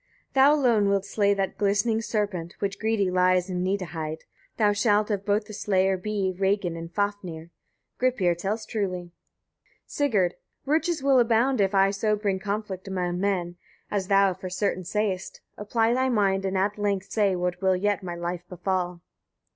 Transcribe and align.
11. 0.33 0.33
Thou 0.33 0.53
alone 0.55 0.89
wilt 0.89 1.05
slay 1.05 1.31
that 1.31 1.59
glistening 1.59 2.01
serpent, 2.01 2.53
which 2.57 2.79
greedy 2.79 3.11
lies 3.11 3.51
on 3.51 3.63
Gnitaheid; 3.63 4.21
thou 4.57 4.71
shalt 4.73 5.11
of 5.11 5.27
both 5.27 5.45
the 5.45 5.53
slayer 5.53 5.95
be, 5.95 6.33
Regin 6.35 6.75
and 6.75 6.91
Fafnir. 6.91 7.51
Gripir 7.99 8.35
tells 8.35 8.65
truly. 8.65 9.11
Sigurd. 9.85 10.31
12. 10.63 10.73
Riches 10.73 11.03
will 11.03 11.19
abound, 11.19 11.61
if 11.61 11.75
I 11.75 11.91
so 11.91 12.15
bring 12.15 12.39
conflict 12.39 12.87
among 12.87 13.19
men, 13.19 13.57
as 13.91 14.07
thou 14.07 14.33
for 14.33 14.49
certain 14.49 14.83
sayest. 14.83 15.41
Apply 15.55 15.93
thy 15.93 16.09
mind, 16.09 16.45
and 16.45 16.57
at 16.57 16.79
length 16.79 17.11
say 17.11 17.35
what 17.35 17.61
will 17.61 17.75
yet 17.75 18.01
my 18.01 18.15
life 18.15 18.41
befall. 18.49 19.01